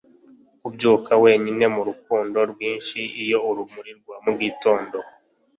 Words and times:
kubyuka 0.61 1.11
wenyine 1.23 1.65
murukundo 1.75 2.39
rwinshi 2.51 2.99
iyo 3.23 3.37
urumuri 3.49 3.91
rwa 3.99 4.15
mugitondo 4.23 4.97